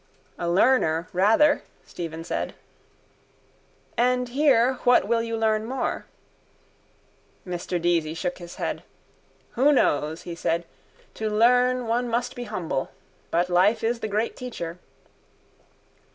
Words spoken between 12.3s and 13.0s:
be humble.